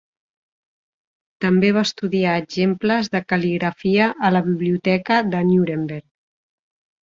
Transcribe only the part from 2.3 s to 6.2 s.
exemples de cal·ligrafia a la biblioteca de Nuremberg.